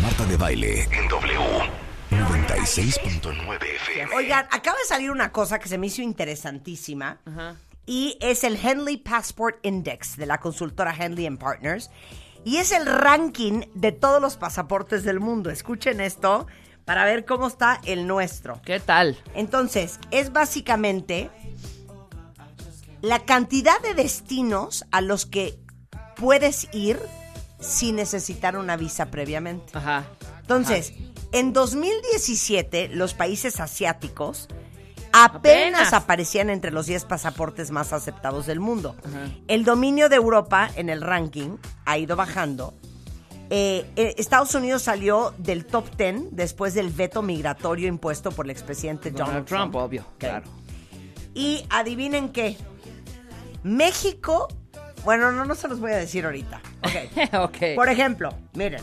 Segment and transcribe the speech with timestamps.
[0.03, 1.41] Marta de baile en W.
[2.13, 4.15] 96.9 FM.
[4.15, 7.19] Oigan, acaba de salir una cosa que se me hizo interesantísima.
[7.87, 11.91] Y es el Henley Passport Index de la consultora Henley and Partners.
[12.49, 15.51] Y es el ranking de todos los pasaportes del mundo.
[15.51, 16.47] Escuchen esto
[16.87, 18.63] para ver cómo está el nuestro.
[18.65, 19.19] ¿Qué tal?
[19.35, 21.31] Entonces, es básicamente
[23.03, 25.59] la cantidad de destinos a los que
[26.17, 26.99] puedes ir
[27.61, 29.77] sin necesitar una visa previamente.
[29.77, 30.07] Ajá.
[30.41, 30.95] Entonces,
[31.33, 34.49] en 2017, los países asiáticos
[35.13, 35.93] apenas, Apenas.
[35.93, 38.97] aparecían entre los 10 pasaportes más aceptados del mundo.
[39.47, 42.75] El dominio de Europa en el ranking ha ido bajando.
[43.51, 48.51] Eh, eh, Estados Unidos salió del top 10 después del veto migratorio impuesto por el
[48.51, 49.75] expresidente Donald, Donald Trump, Trump.
[49.77, 50.07] obvio.
[50.19, 50.45] Claro.
[51.35, 52.57] Y adivinen qué.
[53.63, 54.49] México,
[55.05, 56.61] bueno, no, no se los voy a decir ahorita.
[56.83, 57.35] Ok.
[57.41, 57.57] ok.
[57.75, 58.83] Por ejemplo, miren,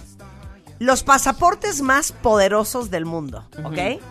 [0.80, 4.02] los pasaportes más poderosos del mundo, ¿ok?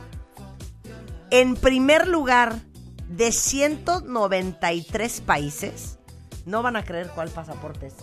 [1.34, 2.60] En primer lugar,
[3.08, 5.98] de 193 países,
[6.46, 7.94] no van a creer cuál pasaporte es.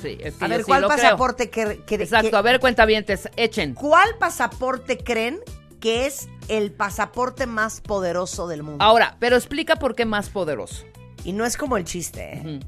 [0.00, 0.88] sí, es que A ver, sí ¿cuál creo.
[0.88, 3.74] pasaporte que, que- Exacto, que- a ver, cuentavientes, echen.
[3.74, 5.40] ¿Cuál pasaporte creen
[5.80, 8.82] que es el pasaporte más poderoso del mundo?
[8.82, 10.84] Ahora, pero explica por qué más poderoso.
[11.24, 12.60] Y no es como el chiste, ¿eh?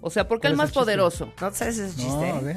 [0.00, 1.32] O sea, ¿por qué el ¿Cuál es más poderoso?
[1.40, 2.30] ¿No sabes ese No, chiste?
[2.30, 2.56] a ver.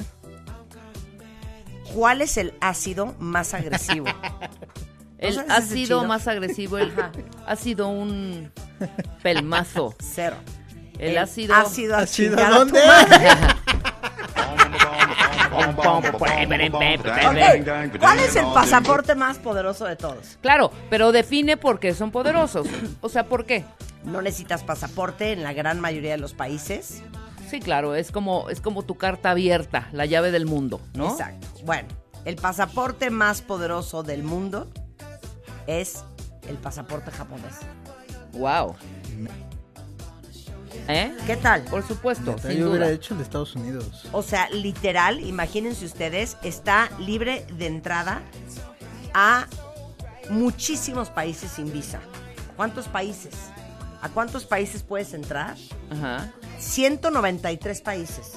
[1.95, 4.05] ¿Cuál es el ácido más agresivo?
[5.17, 6.05] Ese ácido chido?
[6.05, 7.11] más agresivo, el Ajá.
[7.45, 8.51] ha sido un
[9.23, 9.95] pelmazo.
[9.99, 10.37] Cero.
[10.99, 11.53] El ácido.
[11.55, 12.81] Ácido a ¿Ácido chingar a tu dónde?
[17.99, 20.37] ¿Cuál es el pasaporte más poderoso de todos?
[20.41, 22.67] Claro, pero define por qué son poderosos.
[23.01, 23.65] O sea, ¿por qué?
[24.03, 27.01] No necesitas pasaporte en la gran mayoría de los países.
[27.49, 31.11] Sí, claro, es como, es como tu carta abierta, la llave del mundo, ¿no?
[31.11, 31.47] Exacto.
[31.63, 31.87] Bueno,
[32.25, 34.67] el pasaporte más poderoso del mundo
[35.67, 36.03] es
[36.47, 37.55] el pasaporte japonés.
[38.33, 38.75] Wow.
[40.87, 41.13] ¿Eh?
[41.25, 41.63] ¿Qué tal?
[41.63, 44.07] Por supuesto, Neta, sin yo hubiera hecho el de Estados Unidos.
[44.11, 48.21] O sea, literal, imagínense ustedes, está libre de entrada
[49.13, 49.47] a
[50.29, 51.99] muchísimos países sin visa.
[52.55, 53.33] ¿Cuántos países?
[54.01, 55.57] ¿A cuántos países puedes entrar?
[55.89, 56.31] Ajá.
[56.59, 58.33] 193 países.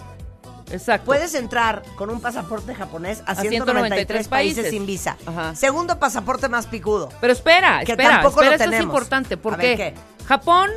[0.71, 1.07] Exacto.
[1.07, 4.57] Puedes entrar con un pasaporte japonés a, A 193 países.
[4.57, 4.71] países.
[4.71, 5.17] sin visa.
[5.27, 5.55] Ajá.
[5.55, 7.09] Segundo pasaporte más picudo.
[7.21, 8.85] Pero espera, Que espera, tampoco espera, lo esto es tenemos.
[8.95, 9.95] importante ver, porque ¿qué?
[10.27, 10.71] Japón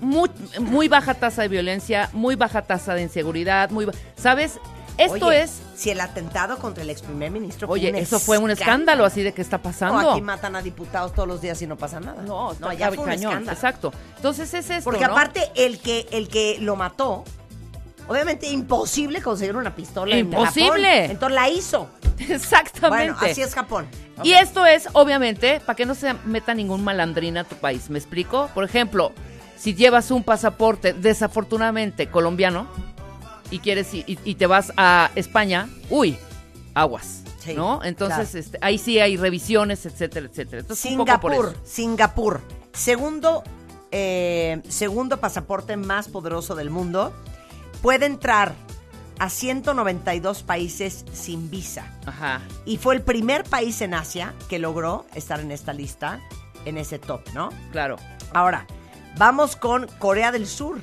[0.00, 4.58] muy, muy baja tasa de violencia, muy baja tasa de inseguridad, muy ¿sabes?
[4.98, 8.50] Esto Oye, es Si el atentado contra el ex primer ministro Oye, eso fue un
[8.50, 10.10] escándalo así de que está No, pasando.
[10.12, 12.20] aquí matan a diputados todos los días y no pasa nada.
[12.22, 13.30] No, está ya fue un cañón.
[13.32, 13.56] escándalo.
[13.56, 13.92] Exacto.
[14.16, 15.12] Entonces es esto, Porque ¿no?
[15.12, 17.24] aparte, el que, el que lo mató,
[18.08, 20.92] obviamente imposible conseguir una pistola en Imposible.
[20.92, 21.10] Japón.
[21.10, 21.88] Entonces la hizo.
[22.18, 23.12] Exactamente.
[23.12, 23.86] Bueno, así es Japón.
[24.22, 27.90] Y esto es, obviamente, para que no se meta ningún malandrín a tu país.
[27.90, 28.48] ¿Me explico?
[28.54, 29.12] Por ejemplo,
[29.56, 32.66] si llevas un pasaporte desafortunadamente colombiano
[33.50, 36.16] y quieres y, y- te vas a España, uy,
[36.74, 37.22] aguas.
[37.38, 37.80] Sí, ¿No?
[37.82, 38.38] Entonces, claro.
[38.38, 40.60] este, ahí sí hay revisiones, etcétera, etcétera.
[40.60, 41.60] Entonces, un poco por Singapur, eso.
[41.64, 42.40] Singapur.
[42.72, 43.42] Segundo,
[43.90, 47.12] eh, segundo pasaporte más poderoso del mundo.
[47.82, 48.54] Puede entrar
[49.18, 51.86] a 192 países sin visa.
[52.06, 52.40] Ajá.
[52.64, 56.20] Y fue el primer país en Asia que logró estar en esta lista,
[56.64, 57.50] en ese top, ¿no?
[57.72, 57.96] Claro.
[58.32, 58.66] Ahora,
[59.18, 60.80] vamos con Corea del Sur.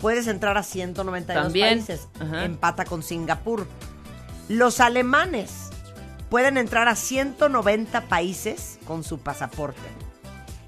[0.00, 2.08] Puedes entrar a 192 También, países.
[2.20, 2.44] ajá.
[2.44, 3.66] Empata con Singapur.
[4.48, 5.70] Los alemanes
[6.28, 9.80] pueden entrar a 190 países con su pasaporte.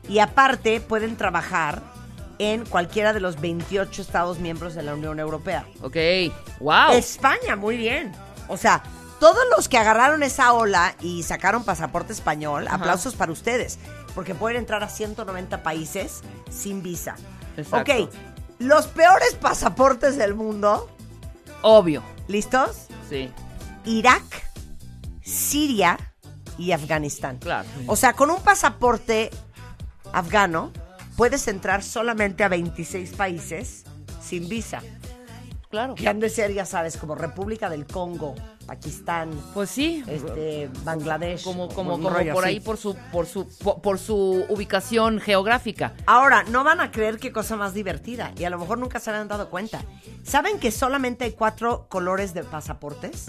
[0.08, 1.82] Y aparte pueden trabajar
[2.38, 5.66] en cualquiera de los 28 estados miembros de la Unión Europea.
[5.82, 5.96] Ok.
[6.60, 6.92] Wow.
[6.92, 8.12] España, muy bien.
[8.48, 8.82] O sea,
[9.20, 12.76] todos los que agarraron esa ola y sacaron pasaporte español, Ajá.
[12.76, 13.78] aplausos para ustedes,
[14.14, 17.14] porque pueden entrar a 190 países sin visa.
[17.56, 17.92] Exacto.
[17.92, 18.10] Ok,
[18.58, 20.90] los peores pasaportes del mundo,
[21.62, 22.02] Obvio.
[22.26, 22.86] ¿listos?
[23.08, 23.30] Sí.
[23.84, 24.22] Irak,
[25.22, 25.98] Siria
[26.58, 27.38] y Afganistán.
[27.38, 27.68] Claro.
[27.86, 29.30] O sea, con un pasaporte
[30.12, 30.72] afgano,
[31.16, 33.84] puedes entrar solamente a 26 países
[34.22, 34.82] sin visa.
[35.70, 35.94] claro.
[35.94, 38.34] Que han de ser, ya sabes, como República del Congo,
[38.66, 40.04] Pakistán, Pues sí.
[40.06, 41.42] este, Bangladesh.
[41.42, 45.94] como como, como rollo por ahí por su por su por, por su ubicación geográfica.
[46.06, 49.10] Ahora, no van a creer qué cosa más divertida y a lo mejor nunca se
[49.10, 49.82] habían dado cuenta.
[50.22, 53.26] ¿Saben que solamente hay cuatro colores de pasaportes?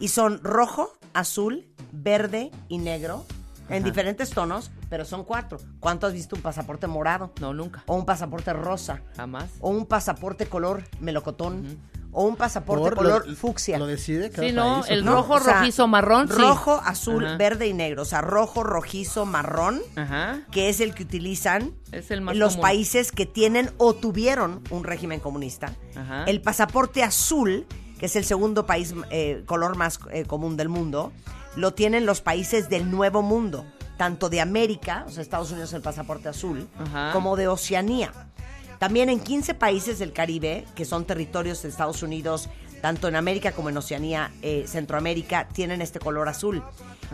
[0.00, 3.24] Y son rojo, azul, verde y negro
[3.68, 5.58] en diferentes tonos, pero son cuatro.
[5.80, 7.32] ¿Cuánto has visto un pasaporte morado?
[7.40, 7.82] No, nunca.
[7.86, 9.02] O un pasaporte rosa.
[9.16, 9.50] Jamás.
[9.60, 11.78] O un pasaporte color melocotón.
[12.16, 13.76] O un pasaporte Por- color lo- fucsia.
[13.76, 16.34] Lo decide cada Sí, no, país, ¿o el rojo, O sea, rojizo, marrón, sí.
[16.34, 17.36] Rojo, azul, Ajá.
[17.38, 18.02] verde y negro.
[18.02, 20.42] O sea, rojo, rojizo, marrón, Ajá.
[20.52, 22.62] que es el que utilizan Es el más los común.
[22.62, 25.72] países que tienen o tuvieron un régimen comunista.
[25.96, 26.22] Ajá.
[26.26, 27.66] El pasaporte azul,
[27.98, 31.12] que es el segundo país eh, color más eh, común del mundo,
[31.56, 33.64] lo tienen los países del Nuevo Mundo,
[33.96, 37.12] tanto de América, o sea, Estados Unidos el pasaporte azul, Ajá.
[37.12, 38.12] como de Oceanía.
[38.78, 42.48] También en 15 países del Caribe, que son territorios de Estados Unidos,
[42.82, 46.62] tanto en América como en Oceanía, eh, Centroamérica, tienen este color azul.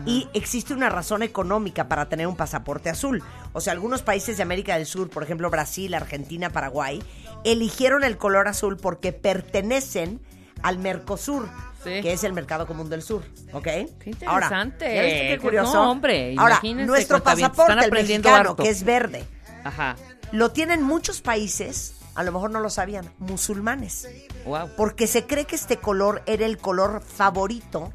[0.07, 3.23] Y existe una razón económica para tener un pasaporte azul.
[3.53, 7.03] O sea, algunos países de América del Sur, por ejemplo Brasil, Argentina, Paraguay,
[7.45, 10.21] eligieron el color azul porque pertenecen
[10.63, 11.49] al Mercosur,
[11.82, 12.00] Sí.
[12.03, 13.23] que es el mercado común del sur.
[13.53, 13.65] ¿Ok?
[13.65, 13.87] Qué
[14.27, 14.94] Ahora, interesante.
[14.94, 15.73] ¿ya viste qué curioso?
[15.75, 18.56] no, hombre, Ahora, nuestro pasaporte, el mexicano, harto.
[18.62, 19.25] que es verde,
[19.65, 19.97] Ajá.
[20.32, 24.09] lo tienen muchos países, a lo mejor no lo sabían, musulmanes.
[24.44, 24.71] Wow.
[24.77, 27.93] Porque se cree que este color era el color favorito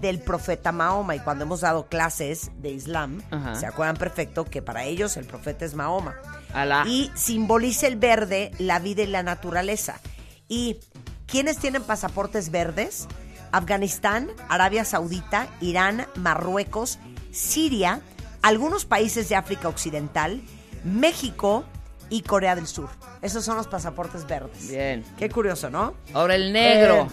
[0.00, 1.14] del profeta Mahoma.
[1.16, 3.54] Y cuando hemos dado clases de Islam, Ajá.
[3.54, 6.16] se acuerdan perfecto que para ellos el profeta es Mahoma.
[6.52, 6.84] Alá.
[6.86, 10.00] Y simboliza el verde, la vida y la naturaleza.
[10.48, 10.80] ¿Y
[11.26, 13.06] quiénes tienen pasaportes verdes?
[13.52, 16.98] Afganistán, Arabia Saudita, Irán, Marruecos,
[17.30, 18.00] Siria,
[18.42, 20.40] algunos países de África Occidental,
[20.84, 21.64] México
[22.10, 22.88] y Corea del Sur.
[23.22, 24.68] Esos son los pasaportes verdes.
[24.68, 25.04] Bien.
[25.16, 25.94] Qué curioso, ¿no?
[26.12, 27.02] Ahora el negro.
[27.02, 27.08] Eh,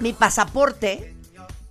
[0.00, 1.14] mi pasaporte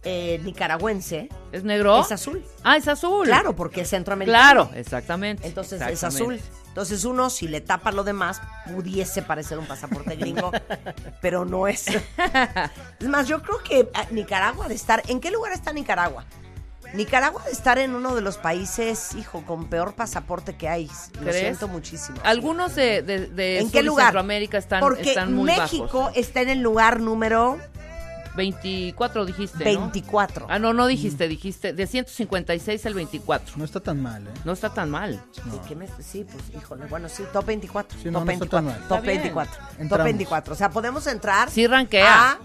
[0.04, 2.02] eh, nicaragüense ¿Es negro?
[2.02, 2.44] es azul.
[2.64, 3.26] Ah, es azul.
[3.26, 4.68] Claro, porque es centroamericano.
[4.68, 5.48] Claro, exactamente.
[5.48, 6.40] Entonces es azul.
[6.74, 10.50] Entonces uno, si le tapa lo demás, pudiese parecer un pasaporte gringo,
[11.22, 11.86] pero no es.
[11.88, 15.04] Es más, yo creo que ah, Nicaragua de estar...
[15.08, 16.26] ¿En qué lugar está Nicaragua?
[16.96, 20.90] Nicaragua de estar en uno de los países, hijo, con peor pasaporte que hay.
[21.14, 21.42] Lo ¿Crees?
[21.42, 22.18] siento muchísimo.
[22.24, 24.06] Algunos de, de, de ¿En sur qué lugar?
[24.08, 26.18] Centroamérica están, Porque están muy México bajos.
[26.18, 27.60] está en el lugar número
[28.36, 29.82] 24 dijiste, ¿no?
[29.82, 30.48] 24.
[30.50, 33.56] Ah, no, no dijiste, dijiste de 156 al 24.
[33.58, 34.32] No está tan mal, ¿eh?
[34.46, 35.24] No está tan mal.
[35.46, 35.56] No.
[35.56, 37.98] ¿Y qué me- sí, pues, híjole, bueno, sí, top 24.
[38.00, 38.72] Sí, no, top no está tan 24.
[38.72, 38.88] mal.
[38.90, 39.18] Top Está bien.
[39.22, 39.56] 24.
[39.56, 40.06] Top Entramos.
[40.06, 40.54] 24.
[40.54, 41.50] O sea, podemos entrar.
[41.52, 42.32] Sí ranquea.
[42.32, 42.40] A,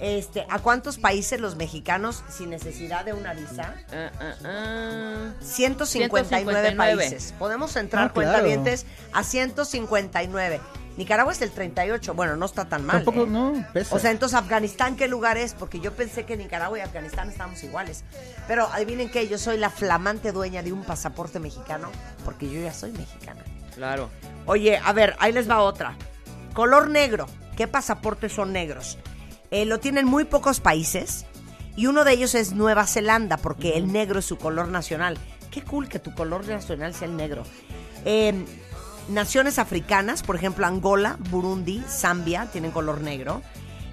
[0.00, 3.74] este, ¿A cuántos países los mexicanos sin necesidad de una visa?
[3.92, 5.32] Ah, ah, ah.
[5.40, 6.96] 159, 159.
[6.96, 7.34] países.
[7.38, 8.30] Podemos entrar, Ah, claro.
[8.30, 10.60] cuentavientes, a 159.
[11.00, 12.12] Nicaragua es el 38.
[12.12, 12.96] Bueno, no está tan mal.
[13.02, 13.30] Tampoco, ¿eh?
[13.30, 13.96] no, pesa.
[13.96, 15.54] O sea, entonces Afganistán, ¿qué lugar es?
[15.54, 18.04] Porque yo pensé que Nicaragua y Afganistán estábamos iguales.
[18.46, 21.88] Pero adivinen qué, yo soy la flamante dueña de un pasaporte mexicano,
[22.22, 23.42] porque yo ya soy mexicana.
[23.74, 24.10] Claro.
[24.44, 25.96] Oye, a ver, ahí les va otra.
[26.52, 27.24] Color negro.
[27.56, 28.98] ¿Qué pasaportes son negros?
[29.50, 31.24] Eh, lo tienen muy pocos países
[31.76, 35.16] y uno de ellos es Nueva Zelanda porque el negro es su color nacional.
[35.50, 37.44] Qué cool que tu color nacional sea el negro.
[38.04, 38.44] Eh,
[39.08, 43.42] naciones africanas, por ejemplo Angola, Burundi, Zambia, tienen color negro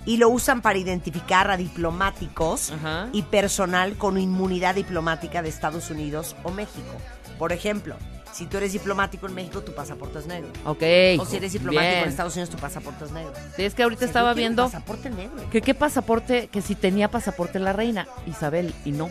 [0.06, 3.10] y lo usan para identificar a diplomáticos Ajá.
[3.12, 6.96] y personal con inmunidad diplomática de Estados Unidos o México.
[7.38, 7.96] Por ejemplo,
[8.32, 10.50] si tú eres diplomático en México, tu pasaporte es negro.
[10.66, 10.84] Ok.
[11.20, 12.04] O si eres diplomático bien.
[12.04, 13.34] en Estados Unidos, tu pasaporte es negro.
[13.56, 15.50] Sí, es que ahorita O sea, estaba viendo pasaporte negro.
[15.50, 19.10] que qué pasaporte, que si tenía pasaporte la reina Isabel y no.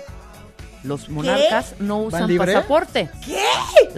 [0.85, 2.53] Los monarcas no usan libre?
[2.55, 3.11] pasaporte.
[3.25, 3.43] ¿Qué?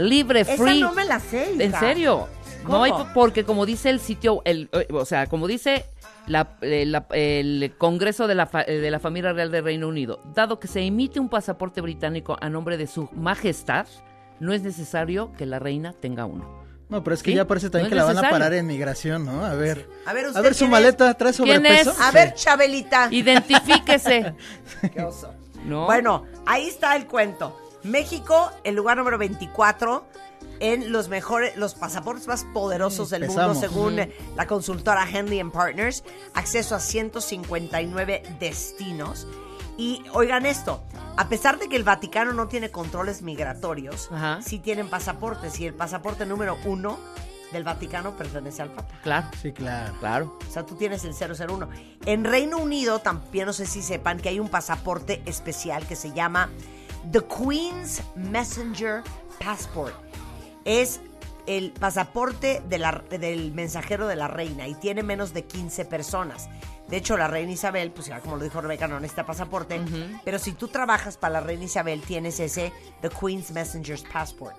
[0.03, 0.81] Libre, Esa free.
[0.81, 1.53] no me la sé.
[1.55, 1.63] hija.
[1.65, 2.29] ¿En serio?
[2.65, 2.79] ¿Cómo?
[2.79, 5.85] No hay, porque como dice el sitio, el, eh, o sea, como dice
[6.27, 9.89] la- eh, la- el Congreso de la, fa- eh, de la Familia Real del Reino
[9.89, 13.87] Unido, dado que se emite un pasaporte británico a nombre de su majestad,
[14.41, 16.67] no es necesario que la reina tenga uno.
[16.91, 17.37] No, pero es que ¿Sí?
[17.37, 19.45] ya parece también No que la van a parar en migración, ¿no?
[19.45, 19.87] A ver.
[20.07, 21.91] A ver, ¿usted A ver su quién maleta, ¿trae ¿Quién sobrepeso?
[21.91, 22.01] es?
[22.01, 23.09] A ver, Chabelita.
[23.11, 24.35] Identifíquese.
[24.95, 25.33] Qué oso.
[25.65, 25.87] ¿No?
[25.87, 27.57] Bueno, ahí está el cuento.
[27.85, 30.05] México, el lugar número 24
[30.61, 33.59] en los mejores, los pasaportes más poderosos del Empezamos.
[33.59, 36.02] mundo, según la consultora Henley Partners.
[36.35, 39.26] Acceso a 159 destinos.
[39.76, 40.83] Y oigan esto,
[41.17, 44.40] a pesar de que el Vaticano no tiene controles migratorios, Ajá.
[44.43, 45.61] sí tienen pasaportes.
[45.61, 46.99] Y el pasaporte número uno
[47.52, 48.95] del Vaticano pertenece al Papa.
[49.02, 49.95] Claro, Sí, claro.
[50.00, 50.38] claro.
[50.49, 51.69] O sea, tú tienes el 001.
[52.07, 56.12] En Reino Unido, también no sé si sepan que hay un pasaporte especial que se
[56.12, 56.50] llama
[57.11, 59.02] The Queen's Messenger
[59.43, 59.95] Passport.
[60.64, 61.00] Es
[61.47, 66.49] el pasaporte de la- del mensajero de la reina y tiene menos de 15 personas.
[66.88, 69.81] De hecho, la reina Isabel, pues ya como lo dijo Rebeca, no necesita pasaporte.
[70.25, 74.57] Pero si tú trabajas para la reina Isabel, tienes ese The Queen's Messenger's Passport.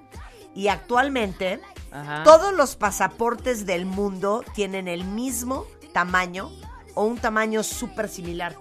[0.55, 1.59] Y actualmente,
[1.91, 2.23] Ajá.
[2.23, 6.51] todos los pasaportes del mundo tienen el mismo tamaño
[6.95, 8.55] o un tamaño súper similar.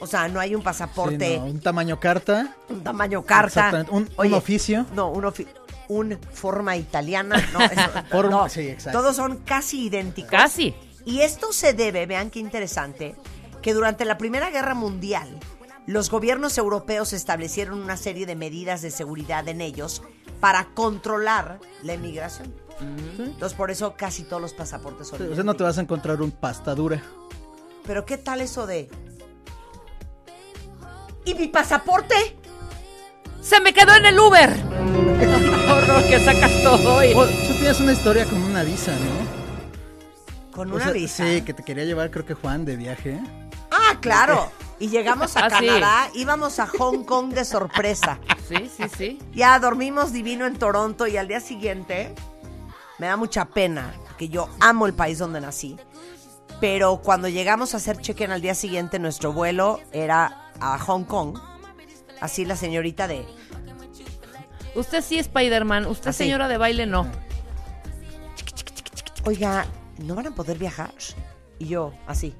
[0.00, 2.54] O sea, no hay un Sí, pasaporte, no, un tamaño carta.
[2.68, 3.46] un tamaño carta.
[3.68, 4.86] Exactamente, un- un oficio.
[4.94, 5.52] No, un oficio.
[5.88, 7.36] Un forma italiana.
[7.52, 8.98] No, eso- no, sí, exacto.
[9.00, 10.30] Todos son casi idénticos.
[10.30, 10.74] Casi.
[11.04, 13.14] Y esto se debe, vean qué interesante,
[13.62, 15.38] que durante la Primera Guerra Mundial
[15.86, 20.02] los gobiernos europeos establecieron una serie de medidas de seguridad en ellos
[20.40, 22.54] para controlar la emigración.
[23.18, 25.30] Entonces por eso casi todos los pasaportes son.
[25.30, 27.02] O sea, no te vas a encontrar un pasta dura.
[27.86, 28.90] Pero qué tal eso de
[31.24, 32.14] ¿Y mi pasaporte?
[33.40, 34.50] ¡Se me quedó en el Uber!
[35.70, 37.12] Horror que sacas todo y...
[37.14, 40.52] Oh, tú tienes una historia con una visa, ¿no?
[40.52, 41.26] Con O una sea, visa.
[41.26, 43.20] Sí, que te quería llevar, creo que Juan, de viaje.
[43.90, 44.50] Ah, claro.
[44.78, 45.66] Y llegamos a Ah, sí.
[45.66, 48.18] Canadá, íbamos a Hong Kong de sorpresa.
[48.48, 49.18] Sí, sí, sí.
[49.32, 52.14] Ya dormimos divino en Toronto y al día siguiente
[52.98, 55.76] me da mucha pena, porque yo amo el país donde nací.
[56.60, 61.38] Pero cuando llegamos a hacer check-in al día siguiente, nuestro vuelo era a Hong Kong.
[62.20, 63.26] Así la señorita de,
[64.74, 65.86] Usted sí, Spider-Man.
[65.86, 66.24] Usted, Así.
[66.24, 67.06] señora de baile, no.
[69.24, 69.66] oiga,
[69.98, 70.92] ¿no van a poder viajar?
[71.58, 72.34] Y yo, así.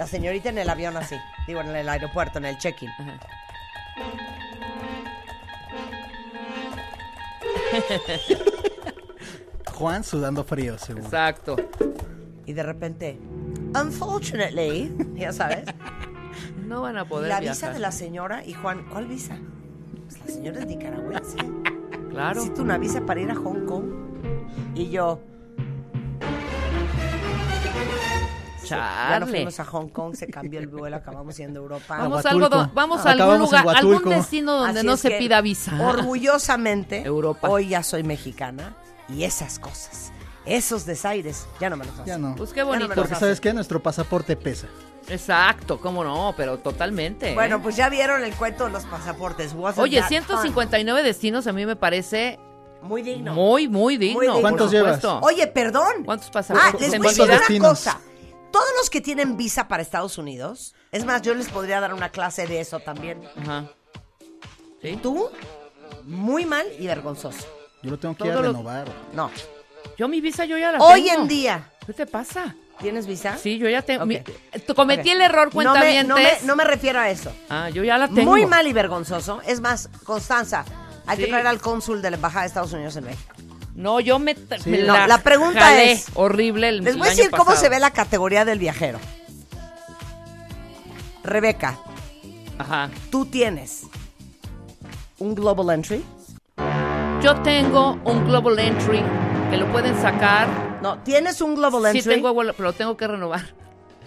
[0.00, 1.14] La señorita en el avión así.
[1.46, 2.88] Digo, en el aeropuerto, en el check-in.
[9.74, 11.04] Juan sudando frío, seguro.
[11.04, 11.56] Exacto.
[12.46, 13.18] Y de repente,
[13.78, 15.66] unfortunately, ya sabes,
[16.66, 17.56] No van a poder la viajar.
[17.56, 19.36] visa de la señora y Juan, ¿cuál visa?
[20.06, 21.36] Pues la señora es nicaragüense.
[22.08, 22.36] Claro.
[22.36, 23.84] Necesito una visa para ir a Hong Kong.
[24.74, 25.20] Y yo,
[28.76, 29.26] ya no Charle.
[29.36, 31.96] fuimos a Hong Kong, se cambió el vuelo, acabamos yendo a Europa.
[31.98, 35.40] Vamos, a, algo vamos a algún lugar, algún destino donde Así no se que, pida
[35.40, 35.72] visa.
[35.80, 37.48] Orgullosamente, Europa.
[37.48, 38.74] hoy ya soy mexicana
[39.08, 40.12] y esas cosas,
[40.46, 42.06] esos desaires, ya no me los hacen.
[42.06, 42.34] Ya no.
[42.36, 42.88] Pues qué Ya no bonito.
[42.88, 44.66] los Porque sabes qué, nuestro pasaporte pesa.
[45.08, 47.34] Exacto, cómo no, pero totalmente.
[47.34, 47.60] Bueno, ¿eh?
[47.62, 49.52] pues ya vieron el cuento de los pasaportes.
[49.54, 52.38] Wasn't Oye, that 159 destinos a mí me parece
[52.80, 52.88] fun?
[52.88, 53.34] Muy digno.
[53.34, 54.20] muy, muy digno.
[54.20, 54.32] digno.
[54.34, 55.04] por ¿Cuántos llevas?
[55.04, 56.04] Oye, perdón.
[56.04, 56.80] ¿Cuántos Ah, pasaportes?
[56.80, 58.00] les en voy a decir una cosa.
[58.50, 62.10] Todos los que tienen visa para Estados Unidos, es más, yo les podría dar una
[62.10, 63.22] clase de eso también.
[63.36, 63.70] Ajá.
[64.82, 64.98] ¿Sí?
[65.02, 65.30] Tú,
[66.04, 67.46] muy mal y vergonzoso.
[67.82, 68.88] Yo lo tengo que ir a Todo lo- renovar.
[69.12, 69.30] No.
[69.96, 71.22] Yo mi visa yo ya la Hoy tengo.
[71.22, 72.54] en día, ¿Qué te pasa?
[72.80, 73.36] ¿tienes visa?
[73.36, 74.02] Sí, yo ya tengo.
[74.04, 74.08] Ok.
[74.08, 75.14] mi- t- cometí Ok.
[75.16, 77.30] el error, no cuenta me, no, me, no me refiero a eso.
[77.50, 78.22] Ah, yo ya la tengo.
[78.30, 79.42] Muy mal y vergonzoso.
[79.46, 80.64] Es más, Constanza,
[81.06, 81.30] hay que Sí.
[81.30, 83.34] traer al cónsul de la Embajada de Estados Unidos en México.
[83.74, 84.34] No, yo me,
[84.66, 87.78] me No, la pregunta jalé es- horrible el Les voy a decir cómo se ve
[87.80, 88.98] la categoría del viajero.
[91.22, 91.78] Rebeca,
[92.58, 92.90] Ajá.
[93.10, 93.82] tú tienes
[95.18, 96.04] un Global Entry.
[97.22, 99.02] Yo tengo un Global Entry
[99.50, 100.48] que lo pueden sacar.
[100.82, 102.14] No, tienes un Global Sí Entry.
[102.14, 103.42] tengo, abuelo, pero lo tengo que renovar.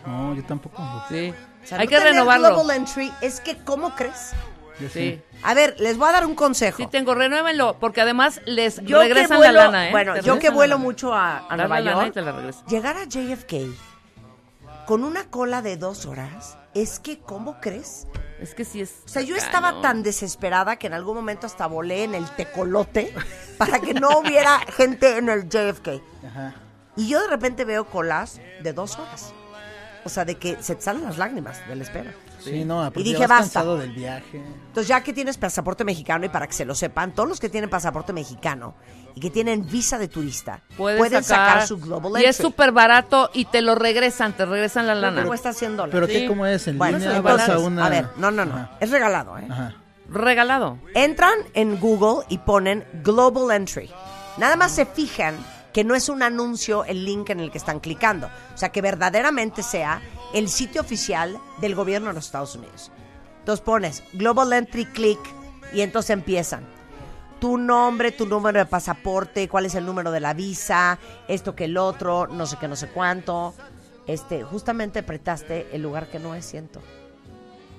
[0.05, 0.81] No, yo tampoco.
[1.09, 1.31] Sí.
[1.63, 2.49] O sea, Hay no que tener renovarlo.
[2.55, 4.31] Global Entry es que, ¿cómo crees?
[4.79, 5.21] Yo Sí.
[5.43, 6.77] A ver, les voy a dar un consejo.
[6.77, 9.91] Sí tengo, renuévenlo, porque además les yo regresan vuelo, la lana, ¿eh?
[9.91, 12.65] Bueno, yo que vuelo mucho a, a Nueva la lana y York, te la regresan.
[12.67, 13.53] llegar a JFK
[14.85, 18.07] con una cola de dos horas, es que, ¿cómo crees?
[18.39, 19.01] Es que sí es.
[19.05, 23.13] O sea, yo estaba tan desesperada que en algún momento hasta volé en el tecolote
[23.57, 26.01] para que no hubiera gente en el JFK.
[26.27, 26.55] Ajá.
[26.95, 29.33] Y yo de repente veo colas de dos horas.
[30.05, 32.11] O sea, de que se te salen las lágrimas de la espera.
[32.39, 33.63] Sí, no, Y dije, basta.
[33.63, 34.37] del viaje.
[34.67, 37.47] Entonces, ya que tienes pasaporte mexicano, y para que se lo sepan, todos los que
[37.47, 38.75] tienen pasaporte mexicano
[39.15, 42.29] y que tienen visa de turista pueden sacar, sacar, su Global Y Entry.
[42.29, 45.23] es súper barato y te lo regresan, te regresan la lana.
[45.23, 45.93] Cuesta 100 dólares.
[45.93, 46.13] ¿Pero Sí.
[46.23, 46.67] qué, cómo es?
[46.67, 47.15] ¿En Bueno, línea?
[47.17, 47.85] entonces, ¿Vas a una...?
[47.85, 48.55] a ver, no, no, no.
[48.55, 48.71] Ajá.
[48.81, 49.47] Es regalado, ¿eh?
[49.49, 49.75] Ajá.
[50.09, 50.79] Regalado.
[50.95, 53.89] Entran en Google y ponen Global Entry.
[54.37, 55.35] Nada más se fijan
[55.73, 58.27] que no es un anuncio el link en el que están clicando.
[58.53, 60.01] O sea, que verdaderamente sea
[60.33, 62.91] el sitio oficial del gobierno de los Estados Unidos.
[63.39, 65.19] Entonces pones Global Entry Click
[65.73, 66.65] y entonces empiezan.
[67.39, 71.65] Tu nombre, tu número de pasaporte, cuál es el número de la visa, esto que
[71.65, 73.53] el otro, no sé qué, no sé cuánto.
[74.07, 76.81] Este, justamente apretaste el lugar que no es, siento.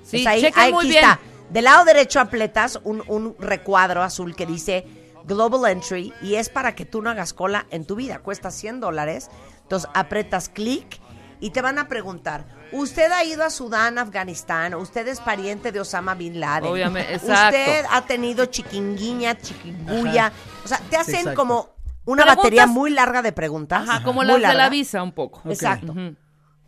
[0.03, 1.03] Sí, Pues ahí, ahí muy aquí bien.
[1.03, 1.19] está.
[1.49, 4.85] Del lado derecho apletas un, un recuadro azul que dice
[5.25, 8.19] Global Entry y es para que tú no hagas cola en tu vida.
[8.19, 9.29] Cuesta 100 dólares.
[9.63, 10.99] Entonces apretas clic
[11.39, 14.73] y te van a preguntar, ¿usted ha ido a Sudán, Afganistán?
[14.75, 16.71] ¿Usted es pariente de Osama Bin Laden?
[16.71, 17.57] Obviamente, exacto.
[17.57, 20.31] ¿Usted ha tenido chiquinguiña, chiquinguya?
[20.63, 21.39] O sea, te hacen exacto.
[21.39, 23.89] como una Preguntas- batería muy larga de preguntas.
[23.89, 24.69] Ajá, como muy las de la larga.
[24.69, 25.41] visa un poco.
[25.49, 25.93] Exacto.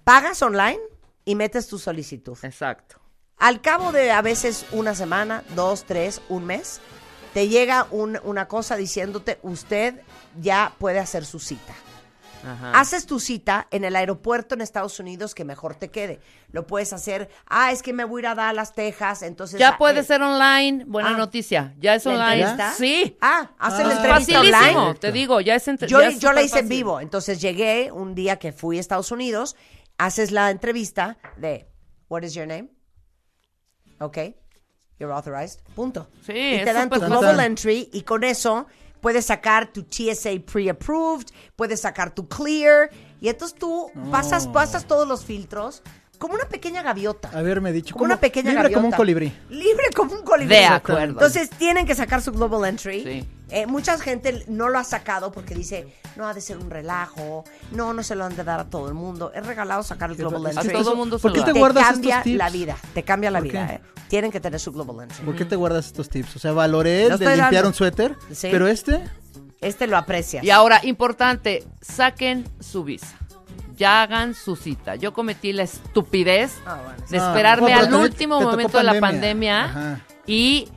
[0.04, 0.80] Pagas online
[1.26, 2.38] y metes tu solicitud.
[2.42, 3.00] Exacto.
[3.38, 6.82] Al cabo de a veces una semana, dos, tres, un mes,
[7.38, 10.02] te llega un- una cosa diciéndote, usted
[10.42, 11.76] ya puede hacer su cita.
[12.44, 12.72] Ajá.
[12.80, 16.20] Haces tu cita en el aeropuerto en Estados Unidos que mejor te quede.
[16.52, 19.60] Lo puedes hacer, ah, es que me voy a ir a Dallas, Texas, entonces...
[19.60, 20.84] Ya ah, puede eh, ser online.
[20.88, 21.18] Buena ah.
[21.18, 21.76] noticia.
[21.78, 22.42] Ya es ¿la online.
[22.42, 22.74] entrevista?
[22.74, 23.16] Sí.
[23.22, 23.88] Ah, haces Ah.
[23.88, 24.80] la entrevista facilísimo.
[24.82, 25.00] online.
[25.00, 27.92] Te digo, ya es entre- Yo, ya es yo la hice en vivo, entonces llegué
[27.92, 29.56] un día que fui a Estados Unidos,
[30.00, 31.70] haces la entrevista de,
[32.10, 32.72] what is your name?
[34.00, 34.18] Ok,
[35.00, 36.08] you're authorized, punto.
[36.26, 38.66] Sí, y es te dan tu global entry y con eso
[39.02, 42.90] puedes sacar tu TSA pre-approved, puedes sacar tu clear
[43.22, 45.82] y entonces tú pasas, pasas todos los filtros
[46.18, 47.30] como una pequeña gaviota.
[47.32, 47.94] Haberme dicho.
[47.94, 49.32] Como una pequeña libre como un colibrí.
[49.52, 50.56] Libre como un colibrí.
[50.56, 51.04] De acuerdo.
[51.14, 53.04] Entonces tienen que sacar su global entry.
[53.04, 53.30] Sí.
[53.50, 57.44] Eh, mucha gente no lo ha sacado porque dice, no ha de ser un relajo,
[57.72, 59.32] no, no se lo han de dar a todo el mundo.
[59.36, 60.74] Es regalado sacar el global Es A entry.
[60.74, 62.38] todo eso- mundo se ¿Por lo te guardas cambia estos tips?
[62.38, 63.74] la vida, te cambia la ¿Por vida.
[63.76, 63.82] eh.
[64.08, 65.26] Tienen que tener su global entry.
[65.26, 66.36] ¿Por qué te guardas estos tips?
[66.38, 67.68] O sea, valoré el de limpiar dando.
[67.70, 68.48] un suéter, Sí.
[68.52, 69.04] pero este,
[69.62, 70.44] Este lo aprecias.
[70.44, 73.18] Y ahora, importante, saquen su visa.
[73.76, 74.96] Ya hagan su cita.
[74.96, 79.66] Yo cometí la estupidez Ah, bueno, de esperarme al también último momento de la pandemia.
[79.66, 80.00] Ajá.
[80.26, 80.68] y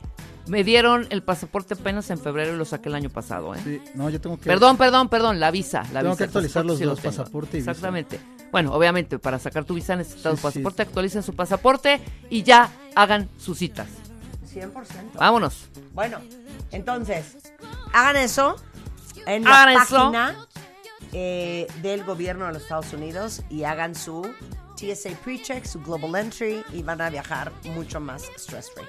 [0.47, 3.53] me dieron el pasaporte apenas en febrero y lo saqué el año pasado.
[3.55, 3.59] ¿eh?
[3.63, 4.43] sí, no, yo tengo que.
[4.45, 5.83] Perdón, perdón, perdón, la visa.
[5.93, 7.71] La Tengo visa, que actualizar los dos, pasaporte y visa.
[7.71, 8.19] Exactamente.
[8.51, 10.43] Bueno, obviamente, para sacar tu visa necesitas Sí, tu sí.
[10.43, 13.87] pasaporte, actualicen su pasaporte y ya hagan sus citas.
[14.53, 14.73] 100%.
[15.15, 15.69] Vámonos.
[15.93, 16.19] Bueno,
[16.71, 17.37] entonces,
[17.93, 18.55] hagan eso
[19.25, 20.47] en la Hagan página
[21.13, 24.29] eh, del gobierno de los Estados Unidos y hagan su
[24.75, 28.87] TSA pre-check, su global entry y van a viajar mucho más stress-free.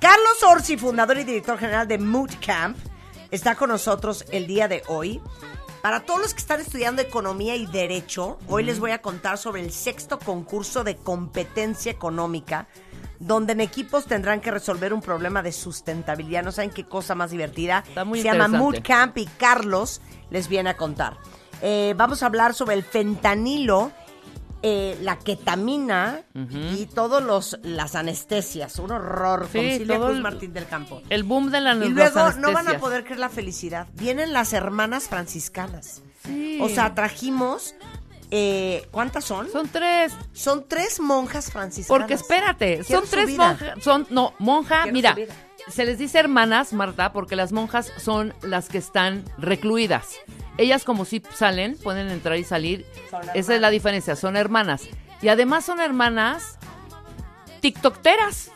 [0.00, 2.76] Carlos Orsi, fundador y director general de Mood Camp,
[3.30, 5.20] está con nosotros el día de hoy.
[5.82, 9.60] Para todos los que están estudiando economía y derecho, hoy les voy a contar sobre
[9.62, 12.68] el sexto concurso de competencia económica,
[13.18, 16.44] donde en equipos tendrán que resolver un problema de sustentabilidad.
[16.44, 17.82] No saben qué cosa más divertida.
[17.84, 18.46] Está muy Se llama.
[18.46, 21.16] Mood Camp y Carlos les viene a contar.
[21.62, 23.90] Eh, vamos a hablar sobre el fentanilo,
[24.62, 26.22] eh, la ketamina
[26.76, 28.78] y todos los las anestesias.
[28.78, 31.02] Un horror Sí, Cruz el- Martín del Campo.
[31.10, 33.88] El boom de la Y luego no van a poder creer la felicidad.
[33.94, 36.02] Vienen las hermanas franciscanas.
[36.24, 36.58] Sí.
[36.62, 37.74] O sea, trajimos.
[38.30, 39.50] eh, ¿Cuántas son?
[39.50, 40.12] Son tres.
[40.32, 42.00] Son tres monjas franciscanas.
[42.00, 43.82] Porque espérate, Quiero son tres monjas.
[43.82, 45.16] Son, no, monja, Quiero mira.
[45.68, 50.16] Se les dice hermanas, Marta, porque las monjas son las que están recluidas.
[50.58, 52.86] Ellas, como si salen, pueden entrar y salir.
[53.34, 54.88] Esa es la diferencia, son hermanas.
[55.20, 56.58] Y además son hermanas
[57.60, 58.50] tiktokteras.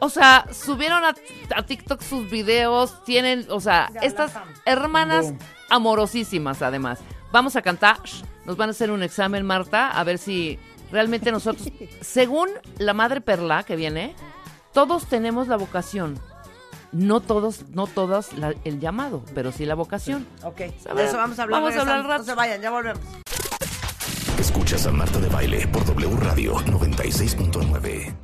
[0.00, 1.14] O sea, subieron a,
[1.54, 4.32] a TikTok sus videos, tienen, o sea, estas
[4.64, 5.32] hermanas
[5.70, 7.00] amorosísimas además.
[7.30, 7.98] Vamos a cantar,
[8.44, 10.58] nos van a hacer un examen, Marta, a ver si
[10.90, 11.68] realmente nosotros,
[12.00, 14.14] según la madre Perla que viene,
[14.72, 16.18] todos tenemos la vocación.
[16.92, 20.26] No todos, no todas la- el llamado, pero sí la vocación.
[20.42, 20.72] Ok, de
[21.04, 21.60] eso vamos a hablar.
[21.62, 22.18] Vamos a hablar rato.
[22.18, 23.00] No se vayan, ya volvemos.
[24.38, 28.14] Escuchas a Marta de Baile por W Radio 96.9.